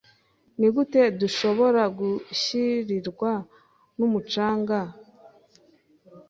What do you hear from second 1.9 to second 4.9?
gushirirwa n'umucanga